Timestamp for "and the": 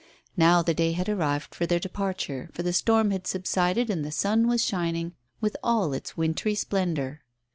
3.91-4.09